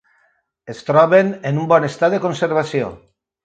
Es 0.75 0.79
troben 0.87 1.31
en 1.51 1.61
un 1.65 1.69
bon 1.75 1.87
estat 1.91 2.17
de 2.17 2.23
conservació. 2.27 2.93